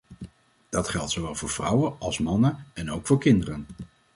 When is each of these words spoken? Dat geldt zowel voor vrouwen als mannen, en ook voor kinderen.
Dat 0.69 0.87
geldt 0.89 1.11
zowel 1.11 1.35
voor 1.35 1.49
vrouwen 1.49 1.95
als 1.99 2.19
mannen, 2.19 2.65
en 2.73 2.91
ook 2.91 3.07
voor 3.07 3.19
kinderen. 3.19 3.67